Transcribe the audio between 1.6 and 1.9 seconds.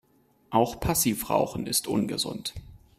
ist